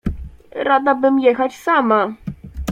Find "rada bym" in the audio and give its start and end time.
0.67-1.19